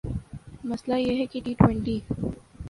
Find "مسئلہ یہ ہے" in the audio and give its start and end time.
0.63-1.25